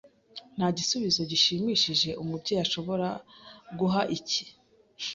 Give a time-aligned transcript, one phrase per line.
[0.55, 3.07] Nta gisubizo gishimishije umubyeyi ashobora
[3.79, 4.43] guha iki